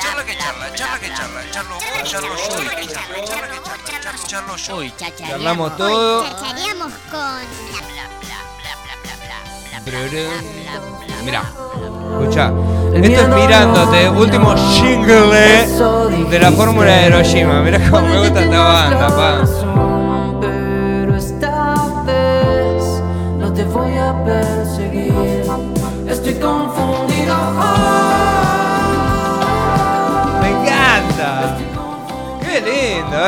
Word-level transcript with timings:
Charla 0.00 0.24
que 0.24 0.36
charla, 0.38 0.72
charla 0.74 0.98
que 0.98 1.08
charla, 1.08 1.40
charlo 1.50 1.74
vos, 1.74 2.10
charlo 2.10 2.28
yo, 2.28 2.48
charla 2.48 2.76
que 2.76 2.86
charla, 2.86 3.16
charla 3.26 3.48
que 3.48 3.58
charla, 4.00 4.26
charlo 4.26 4.56
yo. 4.56 4.76
Uy, 4.76 4.92
Charlamos 5.28 5.76
todo. 5.76 6.24
Con. 7.10 7.40
Mira, 11.24 11.42
escucha. 12.12 12.52
Esto 12.94 13.20
es 13.20 13.28
mirándote, 13.28 14.08
último 14.10 14.54
jingle 14.72 15.66
de 16.30 16.38
la 16.38 16.52
fórmula 16.52 16.92
de 16.92 17.06
Hiroshima. 17.08 17.60
Mira 17.62 17.78
cómo 17.90 18.06
me 18.08 18.18
gusta 18.20 18.42
esta 18.42 18.58
banda, 18.62 19.08
pa. 19.08 19.89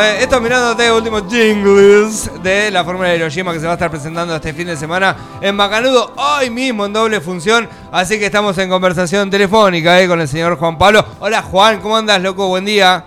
Eh. 0.01 0.23
Esto 0.23 0.37
es 0.37 0.42
mirándote, 0.42 0.91
último 0.91 1.28
jingles 1.28 2.30
de 2.42 2.70
la 2.70 2.84
fórmula 2.84 3.09
de 3.09 3.16
Hiroshima 3.16 3.52
que 3.52 3.60
se 3.60 3.66
va 3.66 3.73
a 3.73 3.74
estar 3.74 3.91
presentando 3.91 4.34
este 4.34 4.55
fin 4.55 4.66
de 4.66 4.77
semana 4.77 5.16
en 5.41 5.55
Macanudo, 5.55 6.15
hoy 6.16 6.51
mismo 6.51 6.87
en 6.87 6.92
doble 6.92 7.20
función. 7.20 7.68
Así 7.91 8.18
que 8.18 8.27
estamos 8.27 8.56
en 8.59 8.70
conversación 8.70 9.28
telefónica 9.28 10.01
eh, 10.01 10.09
con 10.09 10.20
el 10.20 10.28
señor 10.28 10.56
Juan 10.56 10.78
Pablo. 10.78 11.05
Hola 11.20 11.42
Juan, 11.42 11.80
¿cómo 11.80 11.96
andas, 11.96 12.23
loco? 12.23 12.48
Buen 12.48 12.65
día. 12.65 13.05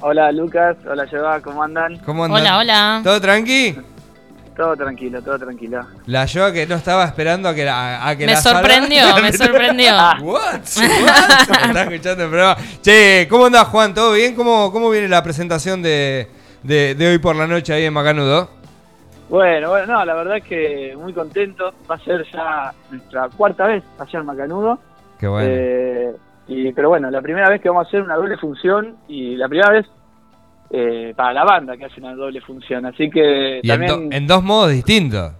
Hola 0.00 0.32
Lucas, 0.32 0.76
hola 0.90 1.06
Jeva, 1.06 1.40
¿cómo 1.40 1.62
andan? 1.62 1.98
¿Cómo 1.98 2.24
andas? 2.24 2.40
Hola, 2.40 2.58
hola. 2.58 3.00
¿Todo 3.04 3.20
tranqui? 3.20 3.76
Todo 4.56 4.76
tranquilo, 4.76 5.22
todo 5.22 5.38
tranquilo. 5.38 5.86
La 6.06 6.26
yo 6.26 6.52
que 6.52 6.66
no 6.66 6.74
estaba 6.74 7.04
esperando 7.04 7.48
a 7.48 7.54
que 7.54 7.64
la, 7.64 8.06
a 8.06 8.16
que 8.16 8.26
Me 8.26 8.32
la 8.32 8.38
sala- 8.40 8.58
sorprendió, 8.60 9.02
me 9.22 9.32
sorprendió. 9.32 9.90
What? 10.22 10.22
What? 10.22 10.60
Estás 11.66 11.76
escuchando 11.90 12.24
el 12.24 12.30
programa. 12.30 12.56
Che, 12.82 13.26
¿cómo 13.30 13.46
andás, 13.46 13.68
Juan? 13.68 13.94
¿Todo 13.94 14.12
bien? 14.12 14.34
¿Cómo, 14.34 14.70
cómo 14.72 14.90
viene 14.90 15.08
la 15.08 15.22
presentación 15.22 15.82
de, 15.82 16.28
de, 16.62 16.94
de 16.94 17.08
hoy 17.08 17.18
por 17.18 17.36
la 17.36 17.46
noche 17.46 17.72
ahí 17.72 17.84
en 17.84 17.94
Macanudo? 17.94 18.50
Bueno, 19.30 19.70
bueno, 19.70 19.86
no, 19.94 20.04
la 20.04 20.14
verdad 20.14 20.38
es 20.38 20.44
que 20.44 20.94
muy 20.98 21.12
contento. 21.12 21.72
Va 21.90 21.94
a 21.94 21.98
ser 22.00 22.26
ya 22.32 22.72
nuestra 22.90 23.28
cuarta 23.28 23.66
vez 23.66 23.82
allá 23.98 24.18
en 24.18 24.26
Macanudo. 24.26 24.78
Qué 25.18 25.28
bueno. 25.28 25.48
Eh, 25.50 26.12
y, 26.48 26.72
pero 26.72 26.88
bueno, 26.88 27.10
la 27.10 27.22
primera 27.22 27.48
vez 27.48 27.60
que 27.62 27.68
vamos 27.68 27.86
a 27.86 27.88
hacer 27.88 28.02
una 28.02 28.16
doble 28.16 28.36
función 28.36 28.96
y 29.06 29.36
la 29.36 29.48
primera 29.48 29.70
vez 29.70 29.86
eh, 30.70 31.12
para 31.16 31.32
la 31.32 31.44
banda 31.44 31.76
que 31.76 31.84
hace 31.86 32.00
una 32.00 32.14
doble 32.14 32.40
función. 32.40 32.86
Así 32.86 33.10
que 33.10 33.60
y 33.62 33.68
en, 33.70 33.80
también 33.80 34.10
do- 34.10 34.16
en 34.16 34.26
dos 34.26 34.42
modos 34.42 34.70
distintos. 34.70 35.32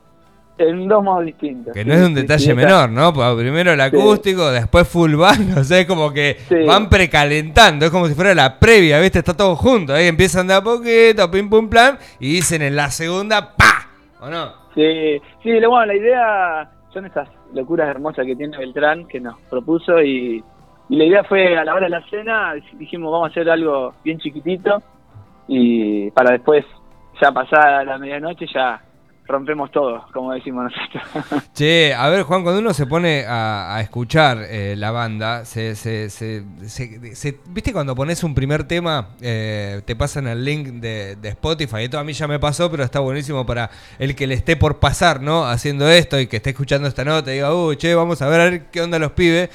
en 0.59 0.89
dos 0.89 1.03
modos 1.03 1.25
distintos. 1.25 1.73
Que 1.73 1.83
Sí, 1.85 1.89
no 1.89 1.95
es 1.95 2.07
un 2.07 2.15
detalle 2.15 2.45
sí, 2.47 2.55
menor, 2.55 2.91
¿no? 2.91 3.13
Porque 3.15 3.41
primero 3.41 3.73
el 3.73 3.81
acústico, 3.81 4.51
después 4.51 4.87
full 4.89 5.15
band, 5.15 5.57
o 5.59 5.65
sea, 5.65 5.81
es 5.81 5.87
como 5.87 6.13
que 6.13 6.37
van 6.67 6.89
precalentando, 6.91 7.87
es 7.87 7.91
como 7.91 8.07
si 8.09 8.15
fuera 8.15 8.35
la 8.35 8.59
previa, 8.59 9.01
¿viste? 9.01 9.21
Está 9.21 9.37
todo 9.37 9.57
junto, 9.57 9.95
ahí 9.95 10.07
empiezan 10.07 10.47
de 10.49 10.55
a 10.55 10.63
poquito, 10.63 11.31
pim 11.31 11.49
pum 11.49 11.69
plan, 11.69 11.99
y 12.19 12.35
dicen 12.35 12.61
en 12.63 12.77
la 12.77 12.91
segunda, 12.91 13.57
¡pa! 13.57 13.89
¿O 14.21 14.29
no? 14.29 14.53
Sí, 14.75 15.21
sí, 15.43 15.59
lo- 15.61 15.71
bueno, 15.71 15.87
la 15.87 15.95
idea 15.97 16.71
son 16.93 17.07
esas 17.07 17.29
locuras 17.55 17.89
hermosas 17.89 18.27
que 18.27 18.37
tiene 18.37 18.59
Beltrán, 18.59 19.07
que 19.07 19.19
nos 19.21 19.39
propuso, 19.49 20.03
y, 20.03 20.43
y 20.89 20.97
la 20.97 21.05
idea 21.05 21.25
fue 21.25 21.57
a 21.57 21.65
la 21.65 21.73
hora 21.75 21.85
de 21.85 21.91
la 21.91 22.03
cena, 22.11 22.53
dijimos 22.79 23.11
vamos 23.13 23.29
a 23.29 23.31
hacer 23.31 23.49
algo 23.49 23.95
bien 24.05 24.19
chiquitito, 24.19 24.83
y 25.53 26.11
para 26.13 26.31
después, 26.31 26.65
ya 27.21 27.33
pasada 27.33 27.83
la 27.85 27.99
medianoche, 27.99 28.47
ya 28.55 28.81
rompemos 29.27 29.71
todo, 29.73 30.07
como 30.13 30.33
decimos 30.33 30.65
nosotros. 30.71 31.45
Che, 31.55 31.93
a 31.93 32.09
ver, 32.09 32.23
Juan, 32.23 32.43
cuando 32.45 32.61
uno 32.61 32.73
se 32.73 32.87
pone 32.87 33.25
a, 33.27 33.79
escuchar 33.81 34.39
eh, 34.49 34.75
la 34.77 34.93
banda, 34.93 35.45
se, 35.45 35.75
se, 35.75 36.09
se- 36.09 36.45
se- 36.69 37.41
¿viste 37.49 37.73
cuando 37.73 37.97
pones 37.97 38.23
un 38.23 38.33
primer 38.35 38.65
tema, 38.65 39.09
eh, 39.21 39.83
te 39.85 39.97
pasan 39.97 40.29
el 40.29 40.45
link 40.45 40.69
de, 40.81 41.17
de 41.17 41.29
Spotify? 41.31 41.83
Esto 41.85 41.99
a 41.99 42.05
mí 42.05 42.13
ya 42.13 42.29
me 42.29 42.39
pasó, 42.39 42.71
pero 42.71 42.85
está 42.85 43.01
buenísimo 43.01 43.45
para 43.45 43.71
el 43.99 44.15
que 44.15 44.27
le 44.29 44.35
esté 44.35 44.57
por 44.57 44.79
pasar, 44.79 45.21
¿no? 45.21 45.45
Haciendo 45.47 45.89
esto 45.89 46.19
y 46.21 46.29
que 46.29 46.37
esté 46.37 46.51
escuchando 46.51 46.87
esta 46.87 47.05
nota 47.05 47.31
y 47.33 47.35
diga, 47.35 47.53
uy, 47.55 47.77
che, 47.77 47.93
vamos 47.95 48.23
a 48.23 48.29
ver, 48.29 48.41
a 48.41 48.45
ver 48.45 48.67
qué 48.71 48.83
onda 48.83 48.99
los 49.01 49.13
pibes. 49.13 49.51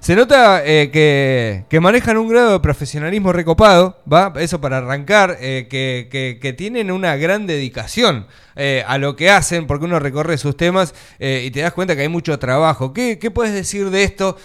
Se 0.00 0.16
nota 0.16 0.62
eh, 0.64 0.90
que, 1.68 1.80
manejan 1.80 2.16
un 2.16 2.26
grado 2.28 2.52
de 2.52 2.60
profesionalismo 2.60 3.32
recopado, 3.34 3.98
¿va? 4.10 4.32
Eso 4.40 4.58
para 4.60 4.78
arrancar, 4.78 5.36
eh, 5.40 5.66
que, 5.70 6.08
que- 6.10 6.38
que 6.40 6.52
tienen 6.54 6.90
una 6.90 7.16
gran 7.16 7.46
dedicación 7.46 8.26
eh, 8.56 8.82
a 8.88 8.96
lo 8.96 9.14
que 9.14 9.30
hacen, 9.30 9.66
porque 9.66 9.84
uno 9.84 9.98
recorre 9.98 10.38
sus 10.38 10.56
temas 10.56 10.94
eh, 11.18 11.42
y 11.44 11.50
te 11.50 11.60
das 11.60 11.74
cuenta 11.74 11.94
que 11.96 12.02
hay 12.02 12.08
mucho 12.08 12.38
trabajo. 12.38 12.94
¿Qué, 12.94 13.18
qué 13.18 13.30
puedes 13.30 13.52
decir 13.52 13.90
de 13.90 14.04
esto 14.04 14.38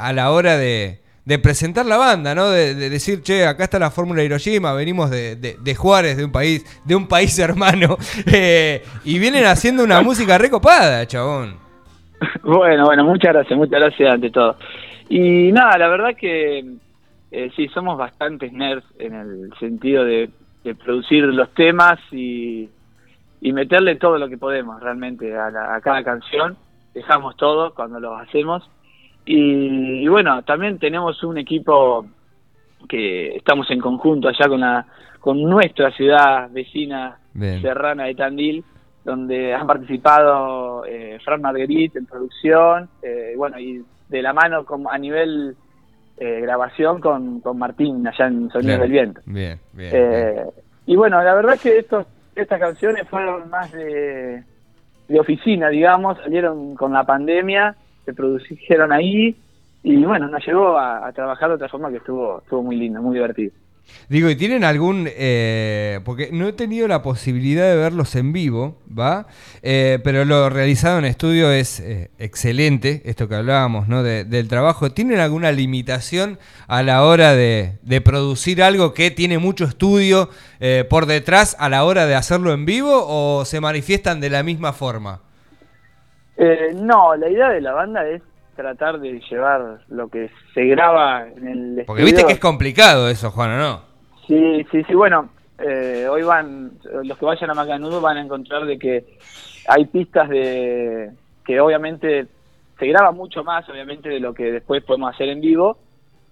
a 0.00 0.12
la 0.14 0.30
hora 0.30 0.56
de, 0.56 1.02
de 1.26 1.38
presentar 1.38 1.84
la 1.84 1.98
banda, 1.98 2.34
¿no? 2.34 2.48
De, 2.48 2.74
de 2.74 2.88
decir, 2.88 3.20
che, 3.22 3.46
acá 3.46 3.64
está 3.64 3.78
la 3.78 3.90
Fórmula 3.90 4.22
Hiroshima, 4.22 4.72
venimos 4.72 5.10
de, 5.10 5.36
de- 5.36 5.58
de 5.60 5.74
Juárez, 5.74 6.16
de 6.16 6.24
un 6.24 6.32
país, 6.32 6.64
de 6.86 6.94
un 6.96 7.06
país 7.06 7.38
hermano, 7.40 7.98
eh, 8.24 8.82
y 9.04 9.18
vienen 9.18 9.44
haciendo 9.44 9.84
una 9.84 10.00
música 10.00 10.38
recopada, 10.38 11.06
chabón. 11.06 11.58
bueno, 12.42 12.86
bueno, 12.86 13.04
muchas 13.04 13.34
gracias, 13.34 13.58
muchas 13.58 13.80
gracias 13.80 14.14
ante 14.14 14.30
todo. 14.30 14.56
Y 15.08 15.52
nada, 15.52 15.76
la 15.78 15.88
verdad 15.88 16.16
que 16.16 16.64
eh, 17.30 17.50
sí, 17.56 17.68
somos 17.68 17.98
bastantes 17.98 18.52
nerds 18.52 18.84
en 18.98 19.14
el 19.14 19.52
sentido 19.58 20.04
de, 20.04 20.30
de 20.62 20.74
producir 20.74 21.24
los 21.24 21.52
temas 21.54 21.98
y, 22.12 22.68
y 23.40 23.52
meterle 23.52 23.96
todo 23.96 24.18
lo 24.18 24.28
que 24.28 24.38
podemos 24.38 24.80
realmente 24.82 25.36
a, 25.36 25.50
la- 25.50 25.74
a 25.74 25.80
cada 25.80 26.02
canción. 26.02 26.56
Dejamos 26.94 27.36
todo 27.36 27.74
cuando 27.74 28.00
lo 28.00 28.16
hacemos. 28.16 28.68
Y, 29.26 30.04
y 30.04 30.08
bueno, 30.08 30.42
también 30.42 30.78
tenemos 30.78 31.22
un 31.24 31.38
equipo 31.38 32.06
que 32.88 33.36
estamos 33.36 33.70
en 33.70 33.80
conjunto 33.80 34.28
allá 34.28 34.48
con, 34.48 34.60
la, 34.60 34.86
con 35.20 35.42
nuestra 35.42 35.90
ciudad 35.92 36.50
vecina 36.50 37.18
Bien. 37.32 37.60
serrana 37.62 38.04
de 38.04 38.14
Tandil, 38.14 38.64
donde 39.04 39.54
han 39.54 39.66
participado 39.66 40.84
eh, 40.86 41.18
Fran 41.24 41.40
Marguerite 41.40 41.98
en 41.98 42.06
producción, 42.06 42.88
eh, 43.02 43.32
bueno, 43.36 43.58
y 43.58 43.82
de 44.08 44.22
la 44.22 44.32
mano 44.32 44.64
con, 44.64 44.84
a 44.90 44.98
nivel 44.98 45.56
eh, 46.18 46.40
grabación 46.40 47.00
con, 47.00 47.40
con 47.40 47.58
Martín 47.58 48.06
allá 48.06 48.26
en 48.26 48.48
Sonidos 48.50 48.62
Claro. 48.62 48.82
del 48.82 48.92
Viento. 48.92 49.20
Bien, 49.26 49.58
bien. 49.72 49.90
Eh, 49.92 50.44
y 50.86 50.96
bueno, 50.96 51.22
la 51.22 51.34
verdad 51.34 51.54
es 51.54 51.60
que 51.62 51.78
estos, 51.78 52.06
estas 52.36 52.60
canciones 52.60 53.08
fueron 53.08 53.48
más 53.50 53.72
de, 53.72 54.42
de 55.08 55.20
oficina, 55.20 55.68
digamos, 55.68 56.18
salieron 56.18 56.74
con 56.76 56.92
la 56.92 57.04
pandemia, 57.04 57.74
se 58.04 58.12
produjeron 58.12 58.92
ahí 58.92 59.34
y 59.82 60.04
bueno, 60.04 60.28
nos 60.28 60.44
llevó 60.46 60.76
a, 60.78 61.06
a 61.06 61.12
trabajar 61.12 61.48
de 61.48 61.54
otra 61.56 61.68
forma 61.68 61.90
que 61.90 61.96
estuvo, 61.98 62.38
estuvo 62.38 62.62
muy 62.62 62.76
lindo, 62.76 63.02
muy 63.02 63.14
divertido. 63.14 63.52
Digo, 64.08 64.28
¿y 64.28 64.36
tienen 64.36 64.64
algún...? 64.64 65.08
eh, 65.10 66.00
porque 66.04 66.28
no 66.32 66.46
he 66.48 66.52
tenido 66.52 66.86
la 66.88 67.00
posibilidad 67.02 67.64
de 67.70 67.76
verlos 67.76 68.14
en 68.16 68.32
vivo, 68.32 68.76
¿va? 68.86 69.26
Eh, 69.62 69.98
pero 70.04 70.24
lo 70.24 70.50
realizado 70.50 70.98
en 70.98 71.04
estudio 71.06 71.50
es 71.50 71.80
eh, 71.80 72.10
excelente, 72.18 73.00
esto 73.06 73.28
que 73.28 73.34
hablábamos, 73.36 73.88
¿no? 73.88 74.02
De- 74.02 74.24
del 74.24 74.48
trabajo. 74.48 74.90
¿Tienen 74.90 75.20
alguna 75.20 75.52
limitación 75.52 76.38
a 76.66 76.82
la 76.82 77.04
hora 77.04 77.34
de, 77.34 77.78
de 77.82 78.00
producir 78.00 78.62
algo 78.62 78.92
que 78.94 79.10
tiene 79.10 79.38
mucho 79.38 79.64
estudio 79.64 80.28
por 80.88 81.04
detrás 81.06 81.56
a 81.58 81.68
la 81.68 81.84
hora 81.84 82.06
de 82.06 82.14
hacerlo 82.14 82.52
en 82.54 82.64
vivo 82.64 83.04
o 83.06 83.44
se 83.44 83.60
manifiestan 83.60 84.18
de 84.20 84.30
la 84.30 84.42
misma 84.42 84.72
forma? 84.72 85.20
No, 86.74 87.14
la 87.16 87.28
idea 87.28 87.50
de 87.50 87.60
la 87.60 87.72
banda 87.72 88.08
es 88.08 88.22
tratar 88.54 89.00
de 89.00 89.20
llevar 89.30 89.80
lo 89.88 90.08
que 90.08 90.30
se 90.54 90.64
graba 90.64 91.26
en 91.26 91.48
el 91.48 91.84
Porque 91.86 92.02
estudio. 92.02 92.04
viste 92.04 92.26
que 92.26 92.32
es 92.34 92.40
complicado 92.40 93.08
eso, 93.08 93.30
Juan, 93.30 93.52
¿o 93.52 93.56
no? 93.56 93.82
Sí, 94.26 94.64
sí, 94.70 94.82
sí, 94.84 94.94
bueno, 94.94 95.28
eh, 95.58 96.06
hoy 96.10 96.22
van, 96.22 96.72
los 97.04 97.18
que 97.18 97.24
vayan 97.24 97.50
a 97.50 97.54
Macanudo 97.54 98.00
van 98.00 98.16
a 98.16 98.22
encontrar 98.22 98.64
de 98.64 98.78
que 98.78 99.04
hay 99.68 99.84
pistas 99.86 100.28
de 100.28 101.10
que 101.44 101.60
obviamente 101.60 102.26
se 102.78 102.86
graba 102.86 103.12
mucho 103.12 103.44
más, 103.44 103.68
obviamente, 103.68 104.08
de 104.08 104.20
lo 104.20 104.34
que 104.34 104.50
después 104.50 104.82
podemos 104.82 105.14
hacer 105.14 105.28
en 105.28 105.40
vivo, 105.40 105.78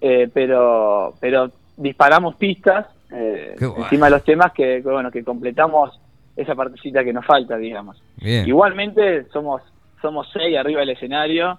eh, 0.00 0.29
pero 0.32 1.14
pero 1.20 1.50
disparamos 1.76 2.35
pistas 2.37 2.87
eh, 3.12 3.55
encima 3.61 4.06
de 4.06 4.12
los 4.12 4.25
temas 4.25 4.52
que, 4.52 4.82
que, 4.82 4.88
bueno, 4.91 5.11
que 5.11 5.23
completamos 5.23 6.00
esa 6.35 6.55
partecita 6.55 7.05
que 7.05 7.12
nos 7.12 7.25
falta, 7.25 7.56
digamos. 7.56 8.02
Bien. 8.17 8.49
Igualmente 8.49 9.25
somos 9.32 9.62
somos 10.00 10.29
seis 10.32 10.56
arriba 10.56 10.81
del 10.81 10.91
escenario 10.91 11.58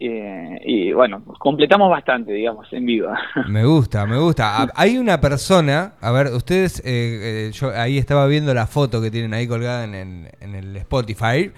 eh, 0.00 0.60
y 0.64 0.92
bueno, 0.92 1.22
completamos 1.38 1.90
bastante, 1.90 2.32
digamos, 2.32 2.66
en 2.72 2.86
vivo. 2.86 3.08
Me 3.48 3.64
gusta, 3.64 4.06
me 4.06 4.18
gusta. 4.18 4.68
Hay 4.74 4.98
una 4.98 5.20
persona, 5.20 5.94
a 6.00 6.10
ver, 6.12 6.28
ustedes, 6.28 6.80
eh, 6.80 7.48
eh, 7.48 7.50
yo 7.52 7.70
ahí 7.70 7.98
estaba 7.98 8.26
viendo 8.26 8.52
la 8.54 8.66
foto 8.66 9.00
que 9.02 9.10
tienen 9.10 9.34
ahí 9.34 9.46
colgada 9.46 9.84
en, 9.84 9.94
el- 9.94 10.28
en 10.40 10.54
el 10.54 10.76
Spotify, 10.76 11.50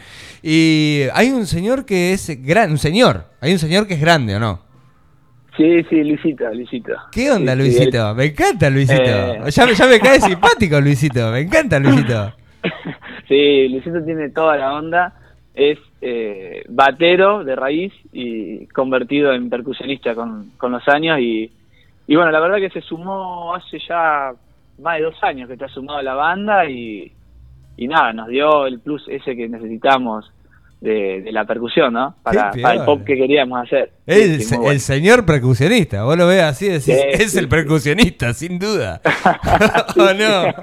y 0.42 1.02
hay 1.14 1.30
un 1.30 1.46
señor 1.46 1.84
que 1.84 2.12
es 2.12 2.28
grande, 2.44 2.72
un 2.72 2.78
señor, 2.78 3.24
hay 3.40 3.52
un 3.52 3.58
señor 3.58 3.86
que 3.86 3.94
es 3.94 4.00
grande, 4.00 4.36
¿o 4.36 4.40
no? 4.40 4.60
Sí, 5.56 5.82
sí, 5.90 6.02
Luisito, 6.04 6.48
Luisito. 6.54 6.92
¿Qué 7.12 7.30
onda, 7.30 7.54
Luisito? 7.54 8.14
Me 8.14 8.26
encanta, 8.26 8.70
Luisito. 8.70 9.02
Eh. 9.02 9.40
Ya, 9.50 9.70
ya 9.70 9.86
me 9.86 10.00
cae 10.00 10.18
simpático, 10.20 10.80
Luisito. 10.80 11.30
Me 11.32 11.40
encanta, 11.40 11.78
Luisito. 11.78 12.32
Sí, 13.28 13.68
Luisito 13.68 14.02
tiene 14.04 14.28
toda 14.30 14.56
la 14.56 14.72
onda. 14.74 15.14
Es 15.54 15.78
eh, 16.00 16.64
batero 16.68 17.44
de 17.44 17.56
raíz 17.56 17.92
y 18.12 18.66
convertido 18.68 19.32
en 19.32 19.50
percusionista 19.50 20.14
con, 20.14 20.52
con 20.56 20.72
los 20.72 20.86
años 20.88 21.18
y, 21.20 21.50
y 22.06 22.16
bueno, 22.16 22.30
la 22.30 22.40
verdad 22.40 22.58
que 22.58 22.70
se 22.70 22.80
sumó 22.80 23.54
hace 23.54 23.78
ya 23.86 24.32
más 24.78 24.96
de 24.96 25.02
dos 25.02 25.22
años 25.22 25.48
que 25.48 25.54
está 25.54 25.68
sumado 25.68 25.98
a 25.98 26.02
la 26.02 26.14
banda 26.14 26.64
y, 26.68 27.12
y 27.76 27.88
nada, 27.88 28.12
nos 28.12 28.28
dio 28.28 28.66
el 28.66 28.80
plus 28.80 29.06
ese 29.08 29.36
que 29.36 29.48
necesitamos 29.48 30.30
de, 30.80 31.20
de 31.20 31.32
la 31.32 31.44
percusión, 31.44 31.92
¿no? 31.92 32.14
Para, 32.22 32.50
el 32.50 32.84
pop 32.84 33.02
que 33.04 33.14
queríamos 33.14 33.62
hacer. 33.62 33.92
Sí, 34.08 34.56
bueno. 34.56 34.70
el 34.70 34.80
señor 34.80 35.26
percusionista, 35.26 36.04
vos 36.04 36.16
lo 36.16 36.26
ves 36.26 36.42
así, 36.42 36.68
decís, 36.68 36.84
Sí, 36.84 36.92
es 36.92 37.32
sí, 37.32 37.38
el 37.38 37.48
percusionista, 37.48 38.32
sin 38.32 38.58
duda. 38.58 39.00
¿O 39.96 40.14
no? 40.14 40.54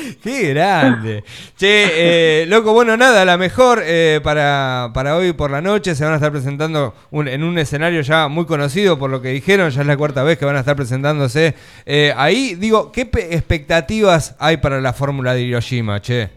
Qué 0.22 0.52
grande. 0.54 1.24
Che, 1.56 2.42
eh, 2.42 2.46
loco, 2.46 2.72
bueno, 2.72 2.96
nada, 2.96 3.24
la 3.24 3.36
mejor 3.36 3.80
eh, 3.84 4.20
para, 4.22 4.90
para 4.94 5.16
hoy 5.16 5.32
por 5.32 5.50
la 5.50 5.60
noche. 5.60 5.94
Se 5.94 6.04
van 6.04 6.12
a 6.12 6.16
estar 6.16 6.30
presentando 6.32 6.94
un- 7.10 7.28
en 7.28 7.42
un 7.44 7.58
escenario 7.58 8.00
ya 8.02 8.28
muy 8.28 8.46
conocido 8.46 8.98
por 8.98 9.10
lo 9.10 9.20
que 9.20 9.28
dijeron. 9.28 9.70
Ya 9.70 9.80
es 9.82 9.86
la 9.86 9.96
cuarta 9.96 10.22
vez 10.22 10.38
que 10.38 10.44
van 10.44 10.56
a 10.56 10.60
estar 10.60 10.76
presentándose. 10.76 11.54
Eh, 11.86 12.12
ahí, 12.16 12.54
digo, 12.54 12.92
¿qué 12.92 13.06
pe- 13.06 13.34
expectativas 13.34 14.36
hay 14.38 14.58
para 14.58 14.80
la 14.80 14.92
fórmula 14.92 15.34
de 15.34 15.42
Hiroshima, 15.42 16.00
che? 16.00 16.30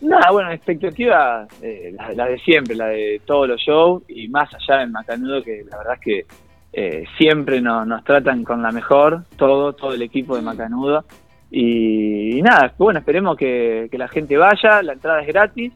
Nada, 0.00 0.30
bueno, 0.30 0.52
expectativa, 0.52 1.46
eh, 1.60 1.92
la, 1.96 2.12
la 2.12 2.26
de 2.26 2.38
siempre, 2.38 2.76
la 2.76 2.86
de 2.86 3.20
todos 3.26 3.48
los 3.48 3.60
shows 3.60 4.04
y 4.08 4.28
más 4.28 4.48
allá 4.54 4.82
en 4.82 4.92
Macanudo, 4.92 5.42
que 5.42 5.64
la 5.68 5.76
verdad 5.76 5.94
es 5.94 6.00
que 6.00 6.26
eh, 6.72 7.04
siempre 7.18 7.60
nos, 7.60 7.84
nos 7.84 8.04
tratan 8.04 8.44
con 8.44 8.62
la 8.62 8.70
mejor, 8.70 9.24
todo, 9.36 9.72
todo 9.72 9.94
el 9.94 10.02
equipo 10.02 10.36
de 10.36 10.42
Macanudo. 10.42 11.04
Y, 11.50 12.38
y 12.38 12.42
nada, 12.42 12.74
bueno, 12.78 12.98
esperemos 12.98 13.36
que, 13.36 13.88
que 13.90 13.98
la 13.98 14.08
gente 14.08 14.36
vaya, 14.36 14.82
la 14.82 14.92
entrada 14.92 15.20
es 15.22 15.28
gratis, 15.28 15.72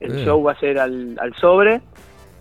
el 0.00 0.12
Bien. 0.12 0.24
show 0.24 0.42
va 0.42 0.52
a 0.52 0.58
ser 0.60 0.78
al, 0.78 1.16
al 1.20 1.34
sobre. 1.36 1.80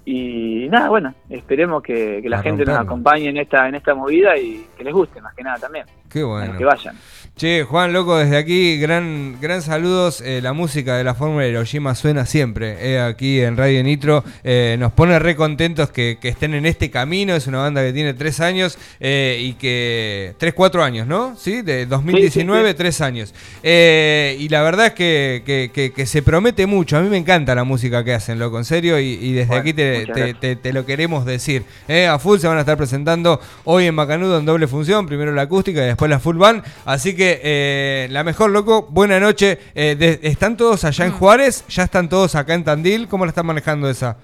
Y 0.05 0.67
nada, 0.69 0.89
bueno, 0.89 1.13
esperemos 1.29 1.81
que, 1.81 2.19
que 2.21 2.27
la 2.29 2.39
A 2.39 2.43
gente 2.43 2.65
nos 2.65 2.77
acompañe 2.77 3.29
en 3.29 3.37
esta, 3.37 3.69
en 3.69 3.75
esta 3.75 3.95
movida 3.95 4.37
y 4.37 4.65
que 4.77 4.83
les 4.83 4.93
guste 4.93 5.21
más 5.21 5.33
que 5.33 5.43
nada 5.43 5.57
también. 5.59 5.85
Qué 6.09 6.23
bueno. 6.23 6.57
que 6.57 6.65
vayan. 6.65 6.95
Che, 7.35 7.63
Juan, 7.63 7.93
loco, 7.93 8.15
desde 8.15 8.37
aquí, 8.37 8.77
gran, 8.77 9.37
gran 9.41 9.63
saludos. 9.63 10.21
Eh, 10.21 10.39
la 10.43 10.53
música 10.53 10.95
de 10.97 11.03
la 11.03 11.15
Fórmula 11.15 11.43
de 11.43 11.49
Hiroshima 11.49 11.95
suena 11.95 12.27
siempre 12.27 12.77
eh, 12.79 12.99
aquí 13.01 13.41
en 13.41 13.57
Radio 13.57 13.83
Nitro. 13.83 14.23
Eh, 14.43 14.75
nos 14.79 14.93
pone 14.93 15.17
re 15.17 15.35
contentos 15.35 15.89
que, 15.89 16.19
que 16.21 16.29
estén 16.29 16.53
en 16.53 16.67
este 16.67 16.91
camino. 16.91 17.33
Es 17.35 17.47
una 17.47 17.57
banda 17.57 17.81
que 17.81 17.91
tiene 17.91 18.13
tres 18.13 18.39
años 18.39 18.77
y 18.99 19.53
que. 19.53 20.35
Tres, 20.37 20.53
cuatro 20.53 20.83
años, 20.83 21.07
¿no? 21.07 21.35
Sí, 21.35 21.63
de 21.63 21.87
2019, 21.87 22.61
Sí, 22.61 22.67
sí, 22.67 22.71
sí. 22.71 22.77
tres 22.77 23.01
años. 23.01 23.33
Y 23.63 24.47
la 24.49 24.61
verdad 24.61 24.85
es 24.87 24.93
que, 24.93 25.41
que- 25.43 25.71
que- 25.73 25.91
que 25.91 26.05
se 26.05 26.21
promete 26.21 26.67
mucho. 26.67 26.97
A 26.97 27.01
mí 27.01 27.09
me 27.09 27.17
encanta 27.17 27.55
la 27.55 27.63
música 27.63 28.03
que 28.03 28.13
hacen, 28.13 28.37
loco, 28.37 28.59
en 28.59 28.65
serio. 28.65 28.99
Y, 28.99 29.05
y 29.19 29.33
desde 29.33 29.47
Bueno, 29.47 29.61
aquí 29.61 29.73
te, 29.73 30.01
te- 30.01 30.05
gracias. 30.05 30.39
te- 30.39 30.55
te 30.57 30.71
lo 30.71 30.85
queremos 30.85 31.25
decir. 31.25 31.63
A 32.11 32.19
full 32.19 32.37
se 32.37 32.47
van 32.47 32.57
a 32.57 32.59
estar 32.61 32.77
presentando 32.77 33.41
hoy 33.63 33.87
en 33.87 33.95
Macanudo 33.95 34.37
en 34.37 34.45
doble 34.45 34.67
función. 34.67 35.07
Primero 35.07 35.31
la 35.33 35.41
acústica 35.41 35.81
y 35.81 35.87
después 35.87 36.11
la 36.11 36.19
full 36.19 36.37
band. 36.37 36.63
Así 36.85 37.15
que 37.15 37.22
eh, 37.43 38.07
la 38.11 38.23
mejor, 38.23 38.49
loco. 38.51 38.87
Buena 38.89 39.19
noche. 39.19 39.57
Eh, 39.75 39.95
de- 39.97 40.19
¿Están 40.23 40.57
todos 40.57 40.83
allá 40.83 41.05
en 41.05 41.11
Mm. 41.11 41.15
Juárez? 41.15 41.65
¿Ya 41.69 41.83
están 41.83 42.09
todos 42.09 42.35
acá 42.35 42.53
en 42.53 42.63
Tandil? 42.63 43.07
¿Cómo 43.07 43.25
la 43.25 43.29
están 43.29 43.45
manejando 43.45 43.89
esa? 43.89 44.17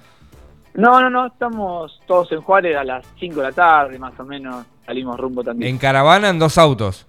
No, 0.74 1.02
no, 1.02 1.10
no, 1.10 1.28
estamos 1.28 2.00
todos 2.08 2.32
en 2.32 2.42
Juárez 2.42 2.78
a 2.78 2.84
las 2.84 3.06
5 3.20 3.42
de 3.42 3.48
la 3.48 3.52
tarde, 3.52 3.98
más 4.00 4.14
o 4.20 4.24
menos, 4.24 4.66
salimos 4.86 5.18
rumbo 5.20 5.44
también. 5.44 5.72
En 5.72 5.78
caravana, 5.78 6.30
en 6.30 6.40
dos 6.40 6.58
autos. 6.58 7.06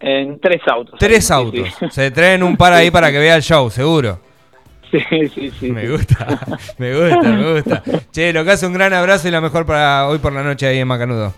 En, 0.00 0.40
tres 0.40 0.60
autos. 0.66 0.98
Tres 0.98 1.30
autos. 1.30 1.68
sí. 1.78 1.86
Se 1.90 2.10
traen 2.10 2.42
un 2.42 2.56
par 2.56 2.72
ahí 2.72 2.90
para 2.90 3.10
que 3.12 3.18
vea 3.18 3.36
el 3.36 3.42
show, 3.42 3.70
seguro. 3.70 4.18
Sí, 4.92 5.00
sí, 5.34 5.50
sí. 5.58 5.72
Me 5.72 5.88
gusta, 5.88 6.26
me 6.78 6.94
gusta, 6.94 7.22
me 7.30 7.54
gusta. 7.54 7.82
Che, 8.12 8.30
lo 8.30 8.44
que 8.44 8.50
hace 8.50 8.66
un 8.66 8.74
gran 8.74 8.92
abrazo 8.92 9.26
y 9.26 9.30
la 9.30 9.40
mejor 9.40 9.64
para 9.64 10.06
hoy 10.06 10.18
por 10.18 10.34
la 10.34 10.42
noche 10.42 10.66
ahí 10.66 10.80
en 10.80 10.86
Macanudo. 10.88 11.32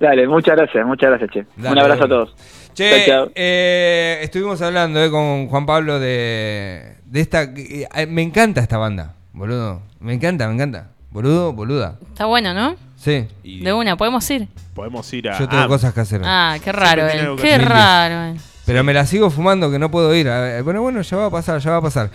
Dale, 0.00 0.26
muchas 0.26 0.56
gracias, 0.56 0.86
muchas 0.86 1.10
gracias, 1.10 1.30
Che. 1.30 1.46
Dale, 1.56 1.72
Un 1.72 1.78
abrazo 1.80 2.00
dale. 2.08 2.14
a 2.14 2.16
todos. 2.16 2.34
Che, 2.78 3.06
Chao, 3.06 3.24
chao. 3.24 3.32
eh, 3.34 4.20
estuvimos 4.22 4.62
hablando 4.62 5.02
eh, 5.02 5.10
con 5.10 5.48
Juan 5.48 5.66
Pablo 5.66 5.98
de, 5.98 6.94
de 7.06 7.20
esta... 7.20 7.42
eh, 7.42 8.06
me 8.06 8.22
encanta 8.22 8.60
esta 8.60 8.78
banda, 8.78 9.16
boludo. 9.32 9.82
Me 9.98 10.14
encanta, 10.14 10.46
me 10.46 10.54
encanta. 10.54 10.86
Boludo, 11.10 11.52
boluda. 11.52 11.98
Está 12.06 12.26
bueno, 12.26 12.54
¿no? 12.54 12.76
Sí, 12.96 13.26
Y 13.42 13.64
De 13.64 13.72
una, 13.72 13.96
¿podemos 13.96 14.30
ir? 14.30 14.46
Podemos 14.74 15.12
ir 15.12 15.28
a. 15.28 15.36
yo 15.40 15.48
tengo 15.48 15.64
ah, 15.64 15.66
cosas 15.66 15.92
que 15.92 16.02
hacer. 16.02 16.20
Ah, 16.24 16.56
qué 16.62 16.70
raro, 16.70 17.08
él. 17.08 17.30
Qué 17.42 17.54
hacer. 17.54 17.68
raro, 17.68 18.30
él. 18.30 18.40
Pero 18.64 18.84
me 18.84 18.94
la 18.94 19.04
sigo 19.06 19.28
fumando 19.28 19.72
que 19.72 19.80
no 19.80 19.90
puedo 19.90 20.14
ir. 20.14 20.28
Bueno, 20.62 20.80
bueno, 20.80 21.02
ya 21.02 21.16
va 21.16 21.26
a 21.26 21.30
pasar, 21.30 21.58
ya 21.60 21.72
va 21.72 21.76
a 21.78 21.82
pasar. 21.82 22.10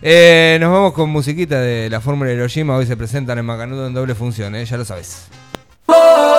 Eh, 0.00 0.56
nos 0.62 0.72
vamos 0.72 0.94
con 0.94 1.10
musiquita 1.10 1.60
de 1.60 1.90
la 1.90 2.00
Fórmula 2.00 2.30
de 2.30 2.36
Hiroshima. 2.36 2.74
Hoy 2.74 2.86
se 2.86 2.96
presentan 2.96 3.36
en 3.36 3.44
Macanudo 3.44 3.86
en 3.86 3.92
doble 3.92 4.14
función, 4.14 4.54
eh, 4.54 4.64
ya 4.64 4.78
lo 4.78 4.86
sabes. 4.86 5.28
Oh, 5.84 6.35